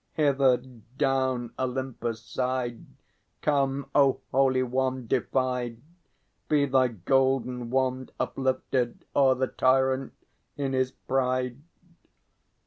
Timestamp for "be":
6.49-6.65